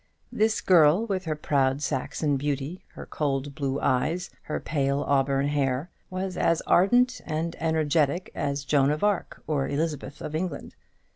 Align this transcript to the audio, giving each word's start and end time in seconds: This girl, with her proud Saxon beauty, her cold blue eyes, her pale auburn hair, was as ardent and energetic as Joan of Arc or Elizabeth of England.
This 0.31 0.61
girl, 0.61 1.05
with 1.05 1.25
her 1.25 1.35
proud 1.35 1.83
Saxon 1.83 2.35
beauty, 2.35 2.83
her 2.95 3.05
cold 3.05 3.53
blue 3.53 3.79
eyes, 3.79 4.31
her 4.41 4.59
pale 4.59 5.01
auburn 5.03 5.49
hair, 5.49 5.91
was 6.09 6.37
as 6.37 6.59
ardent 6.61 7.21
and 7.23 7.55
energetic 7.59 8.31
as 8.33 8.65
Joan 8.65 8.89
of 8.89 9.03
Arc 9.03 9.43
or 9.45 9.67
Elizabeth 9.69 10.19
of 10.19 10.33
England. 10.33 10.73